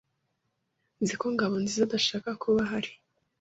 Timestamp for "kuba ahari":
2.41-2.91